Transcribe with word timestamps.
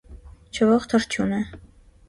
Չվող 0.59 0.89
թռչուն 0.95 1.39
է։ 1.43 1.45